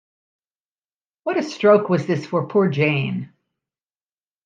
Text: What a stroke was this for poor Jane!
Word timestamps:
What 1.25 1.37
a 1.37 1.43
stroke 1.43 1.87
was 1.87 2.07
this 2.07 2.25
for 2.25 2.47
poor 2.47 2.67
Jane! 2.69 3.31